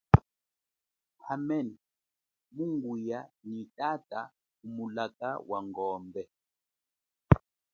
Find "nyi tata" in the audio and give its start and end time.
3.49-4.19